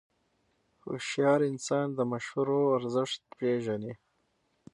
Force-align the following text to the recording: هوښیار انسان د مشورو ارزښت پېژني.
هوښیار 0.83 1.39
انسان 1.51 1.87
د 1.93 1.99
مشورو 2.11 2.59
ارزښت 2.77 3.21
پېژني. 3.37 3.93